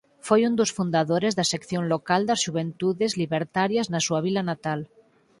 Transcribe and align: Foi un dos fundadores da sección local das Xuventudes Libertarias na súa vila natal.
Foi 0.27 0.41
un 0.49 0.53
dos 0.59 0.73
fundadores 0.77 1.33
da 1.39 1.49
sección 1.53 1.83
local 1.93 2.21
das 2.29 2.41
Xuventudes 2.45 3.11
Libertarias 3.21 3.89
na 3.93 3.99
súa 4.07 4.19
vila 4.27 4.43
natal. 4.51 4.79